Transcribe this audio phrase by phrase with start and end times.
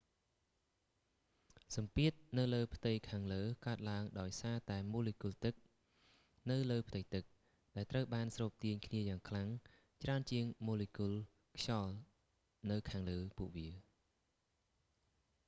[1.75, 5.55] សំពាធនៅលើផ្ទៃខាងលើកើតឡើងដោយសារតែម៉ូលេគុលទឹក
[6.51, 7.23] នៅលើផ្ទៃទឹក
[7.75, 9.49] ដែលត្រូវបានស្រូបទាញគ្នាយ៉ាងខ្លាំង
[10.03, 11.13] ច្រើនជាងម៉ូលេគុល
[11.57, 11.93] ខ្យល់
[12.71, 13.69] នៅខាងលើពួកវា